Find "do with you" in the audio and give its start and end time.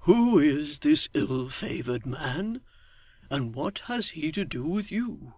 4.44-5.34